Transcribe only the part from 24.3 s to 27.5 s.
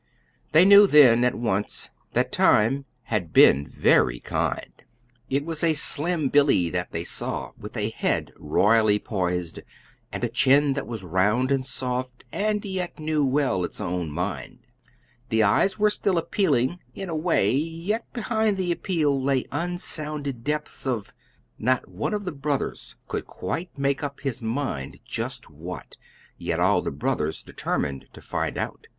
mind just what, yet all the brothers